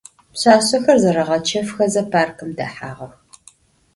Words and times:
Pşsaşsexer 0.33 0.97
zereğeçefxeze 1.03 2.03
parkım 2.11 2.51
dehağex. 2.57 3.13